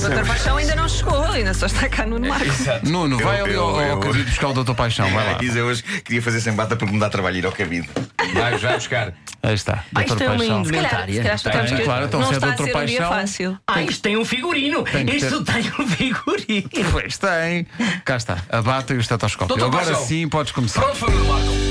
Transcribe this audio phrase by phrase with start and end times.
[0.00, 2.44] Doutor Paixão ainda não chegou, ainda só está cá no Marco.
[2.46, 2.88] Exato.
[2.88, 5.32] Nuno, vai Eu- ali eu- ao, ao eu- cabide buscar o Doutor Paixão, vai lá.
[5.40, 7.88] Diz eu hoje queria fazer sem bata porque me dá trabalho ir ao cabide.
[8.34, 9.12] Vai, já buscar.
[9.42, 10.64] Aí está, Ah, Doutor isto é uma Paixão.
[10.64, 11.22] Se calhar, se indumentária.
[11.22, 13.58] calhar claro, então não se é Doutor um Paixão- fácil.
[13.66, 14.82] Ah, isto tem um figurino.
[14.84, 16.70] Tem Isto tem um figurino.
[16.92, 17.66] Pois tem.
[18.04, 19.56] Cá está, a bata e o estetoscópio.
[19.56, 20.06] Doutor Agora Paixão.
[20.06, 20.80] sim podes começar.
[20.80, 21.69] Pronto foi o Nuno Marco.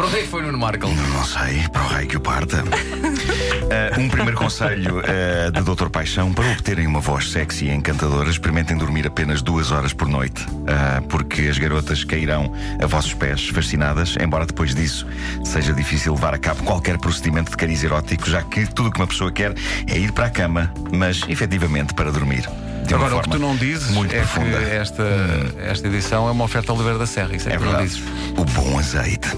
[0.00, 0.88] Para onde é que foi Nuno Marco?
[0.88, 2.64] Não sei, para o raio que o parta.
[3.70, 8.30] Ah, um primeiro conselho ah, de Doutor Paixão para obterem uma voz sexy e encantadora,
[8.30, 12.50] experimentem dormir apenas duas horas por noite, Ah, porque as garotas cairão
[12.82, 15.06] a vossos pés fascinadas, embora depois disso
[15.44, 18.98] seja difícil levar a cabo qualquer procedimento de cariz erótico, já que tudo o que
[18.98, 19.52] uma pessoa quer
[19.86, 22.48] é ir para a cama, mas efetivamente para dormir.
[22.92, 24.58] Agora, o que tu não dizes muito é profunda.
[24.58, 25.04] que esta,
[25.64, 27.34] esta edição é uma oferta ao Oliveira da Serra.
[27.36, 27.88] Isso é, É que tu não verdade.
[27.94, 28.08] dizes.
[28.36, 29.28] O bom azeite.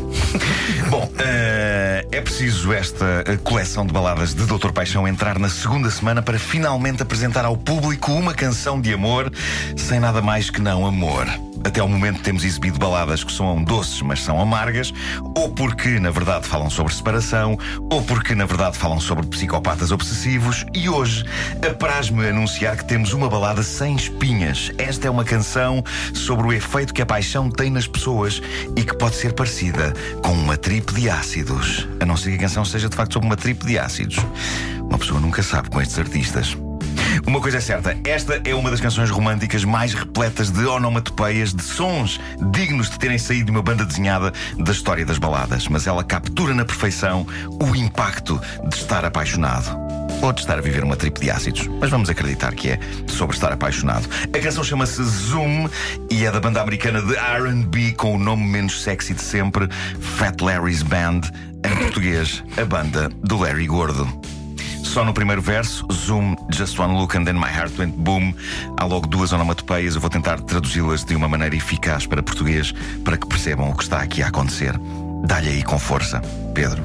[0.88, 1.81] bom, eh,
[2.12, 6.38] é preciso esta eh, coleção de baladas de Doutor Paixão entrar na segunda semana para
[6.38, 9.32] finalmente apresentar ao público uma canção de amor
[9.76, 11.26] sem nada mais que não amor.
[11.64, 14.92] Até ao momento temos exibido baladas que soam doces, mas são amargas,
[15.34, 17.56] ou porque na verdade falam sobre separação,
[17.88, 21.24] ou porque na verdade falam sobre psicopatas obsessivos, e hoje
[21.64, 24.72] apraz-me anunciar que temos uma balada sem espinhas.
[24.76, 28.42] Esta é uma canção sobre o efeito que a paixão tem nas pessoas
[28.76, 31.86] e que pode ser parecida com uma tripe de ácidos.
[32.02, 34.16] A não ser que a canção seja de facto sobre uma tripe de ácidos.
[34.80, 36.56] Uma pessoa nunca sabe com estes artistas.
[37.24, 41.62] Uma coisa é certa, esta é uma das canções românticas mais repletas de onomatopeias, de
[41.62, 46.02] sons dignos de terem saído de uma banda desenhada da história das baladas, mas ela
[46.02, 47.24] captura na perfeição
[47.60, 49.91] o impacto de estar apaixonado.
[50.20, 51.68] Ou de estar a viver uma tripe de ácidos.
[51.80, 54.08] Mas vamos acreditar que é sobre estar apaixonado.
[54.34, 55.68] A canção chama-se Zoom
[56.10, 59.68] e é da banda americana de RB com o nome menos sexy de sempre,
[60.00, 61.22] Fat Larry's Band,
[61.64, 64.06] em português, a banda do Larry Gordo.
[64.92, 68.34] Só no primeiro verso, Zoom, Just One Look and Then My Heart Went Boom.
[68.76, 69.94] Há logo duas onomatopeias.
[69.94, 73.84] Eu vou tentar traduzi-las de uma maneira eficaz para português para que percebam o que
[73.84, 74.78] está aqui a acontecer.
[75.24, 76.20] Dá-lhe aí com força,
[76.52, 76.82] Pedro.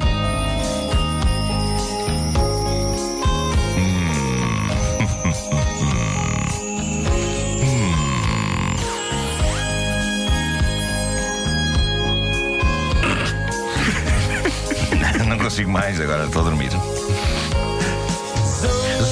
[15.87, 16.71] Mais, agora estou a dormir.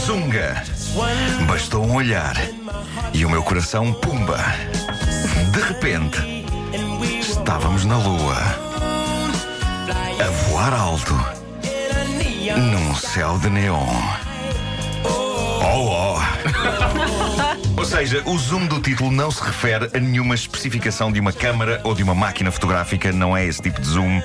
[0.06, 0.62] Zunga.
[1.48, 2.36] Bastou um olhar
[3.14, 4.38] e o meu coração pumba.
[5.54, 6.46] De repente,
[7.22, 8.36] estávamos na lua,
[10.20, 11.14] a voar alto,
[12.58, 13.88] num céu de neon.
[15.06, 17.56] Oh, oh.
[17.86, 21.80] Ou seja, o zoom do título não se refere a nenhuma especificação de uma câmara
[21.84, 24.24] ou de uma máquina fotográfica, não é esse tipo de zoom.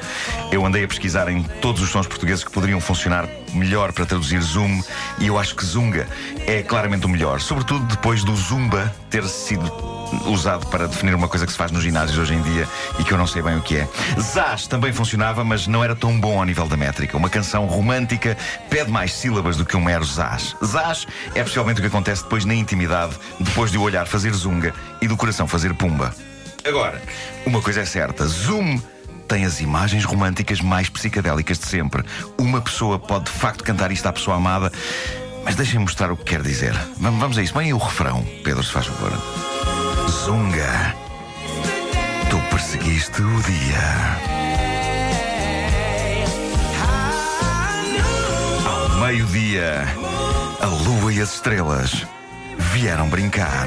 [0.51, 4.41] Eu andei a pesquisar em todos os sons portugueses que poderiam funcionar melhor para traduzir
[4.41, 4.81] zoom
[5.19, 6.09] e eu acho que zunga
[6.47, 9.71] é claramente o melhor, sobretudo depois do zumba ter sido
[10.27, 12.69] usado para definir uma coisa que se faz nos ginásios hoje em dia
[12.99, 13.89] e que eu não sei bem o que é.
[14.21, 17.17] Zaz também funcionava, mas não era tão bom ao nível da métrica.
[17.17, 18.37] Uma canção romântica
[18.69, 20.57] pede mais sílabas do que um mero zaz.
[20.65, 23.15] Zaz é possivelmente o que acontece depois na intimidade,
[23.51, 26.15] depois de o olhar fazer zunga e do coração fazer pumba.
[26.65, 27.03] Agora,
[27.45, 28.81] uma coisa é certa: zoom
[29.27, 32.05] tem as imagens românticas mais psicadélicas de sempre.
[32.39, 34.71] Uma pessoa pode de facto cantar isto à pessoa amada,
[35.45, 36.75] mas deixem-me mostrar o que quer dizer.
[36.97, 37.59] Vamos a isso.
[37.59, 39.13] Aí o refrão, Pedro, se faz favor.
[40.09, 40.95] Zunga,
[42.31, 44.17] tu perseguiste o dia.
[48.65, 49.85] Ao meio-dia,
[50.61, 52.07] a lua e as estrelas
[52.61, 53.67] vieram brincar.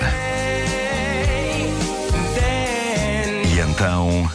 [3.46, 4.30] E então.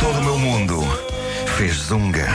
[0.00, 0.80] Todo o meu mundo
[1.56, 2.26] fez zunga.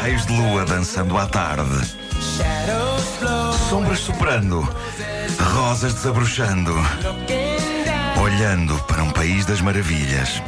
[0.00, 1.96] Raios de lua dançando à tarde.
[3.70, 4.68] Sombras soprando.
[5.54, 6.74] Rosas desabrochando.
[8.20, 10.42] Olhando para um país das maravilhas.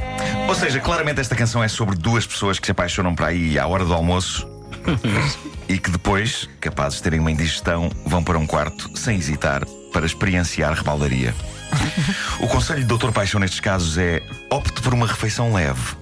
[0.48, 3.66] Ou seja, claramente esta canção é sobre duas pessoas que se apaixonam para aí à
[3.66, 4.48] hora do almoço
[5.68, 10.06] e que depois, capazes de terem uma indigestão, vão para um quarto sem hesitar para
[10.06, 11.34] experienciar rebaldaria.
[12.40, 13.10] O conselho do Dr.
[13.10, 15.96] Paixão nestes casos é opte por uma refeição leve.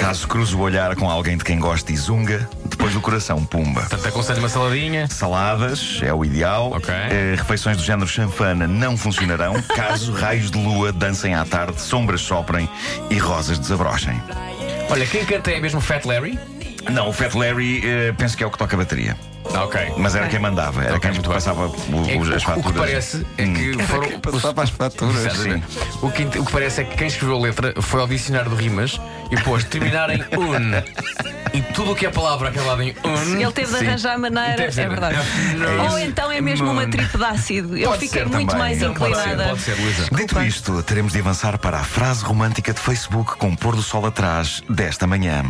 [0.00, 3.80] Caso cruze o olhar com alguém de quem goste e zunga, depois do coração, pumba.
[3.80, 5.08] Portanto, aconselho uma saladinha.
[5.08, 6.70] Saladas é o ideal.
[6.72, 6.94] Ok.
[6.94, 12.20] Eh, refeições do género chanfana não funcionarão caso raios de lua dancem à tarde, sombras
[12.20, 12.68] soprem
[13.10, 14.22] e rosas desabrochem.
[14.88, 16.38] Olha, quem canta é mesmo Fat Larry?
[16.90, 19.16] Não, o Fat Larry eh, penso que é o que toca a bateria.
[19.44, 19.80] Ok.
[19.96, 21.34] Mas era quem mandava, era Ok, quem muito bem.
[21.34, 22.72] passava o- É que os- as o, o faturas.
[22.72, 24.20] que parece é que foram.
[24.20, 25.16] Passar para as faturas.
[25.24, 25.66] Exatamente.
[26.02, 28.56] O que, o que parece é que quem escreveu a letra foi ao dicionário de
[28.62, 29.00] rimas
[29.30, 30.82] e depois terminar em un.
[31.54, 33.40] E tudo o que é palavra acabada em un.
[33.40, 33.86] Ele teve de Sim.
[33.86, 34.80] arranjar maneira, Deve ser.
[34.82, 35.16] é verdade.
[35.56, 35.90] Não.
[35.92, 37.76] Ou então é mesmo uma tripe de ácido.
[37.76, 38.58] Eu Pode fiquei ser muito também.
[38.58, 39.48] mais Não, Pode ser, inclinada.
[39.50, 40.08] pode ser, Luísa.
[40.12, 43.82] Dito isto, teremos de avançar para a frase romântica de Facebook com o pôr do
[43.82, 45.44] sol atrás desta manhã.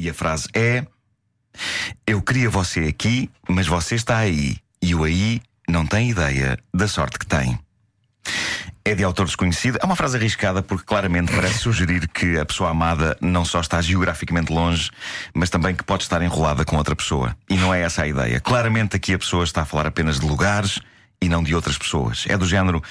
[0.00, 0.86] E a frase é:
[2.06, 4.56] Eu queria você aqui, mas você está aí.
[4.80, 7.58] E o aí não tem ideia da sorte que tem.
[8.82, 9.78] É de autor desconhecido.
[9.82, 13.78] É uma frase arriscada porque claramente parece sugerir que a pessoa amada não só está
[13.82, 14.90] geograficamente longe,
[15.34, 17.36] mas também que pode estar enrolada com outra pessoa.
[17.46, 18.40] E não é essa a ideia.
[18.40, 20.80] Claramente aqui a pessoa está a falar apenas de lugares
[21.20, 22.24] e não de outras pessoas.
[22.26, 22.82] É do género.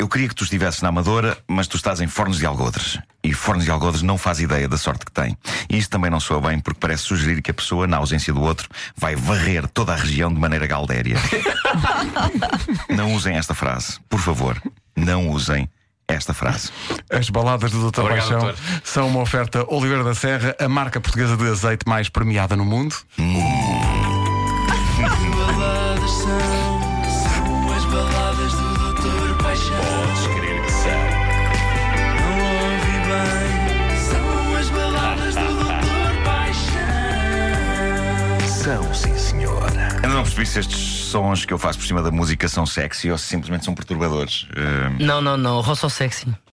[0.00, 3.00] Eu queria que tu estivesses na Amadora, mas tu estás em Fornos de Algodres.
[3.22, 5.36] E Fornos de Algodres não faz ideia da sorte que tem.
[5.68, 8.40] E isto também não soa bem, porque parece sugerir que a pessoa, na ausência do
[8.40, 11.16] outro, vai varrer toda a região de maneira galdéria.
[12.88, 13.98] não usem esta frase.
[14.08, 14.62] Por favor,
[14.94, 15.68] não usem
[16.06, 16.70] esta frase.
[17.10, 18.00] As baladas do Dr.
[18.02, 18.56] Obrigado, Paixão doutor.
[18.84, 22.94] são uma oferta Oliveira da Serra, a marca portuguesa de azeite mais premiada no mundo.
[25.34, 26.80] baladas são,
[27.34, 29.76] são as baladas do Doutor Paixão.
[29.76, 30.90] Podes crer que são.
[32.20, 36.78] Não ouvi bem, são as baladas do Doutor Paixão.
[38.48, 39.68] São, sim, senhor.
[40.02, 43.10] Eu não percebi se estes sons que eu faço por cima da música são sexy
[43.10, 44.46] ou se simplesmente são perturbadores.
[44.54, 45.60] Eh, Não, não, não.
[45.60, 46.26] Rosso sexy.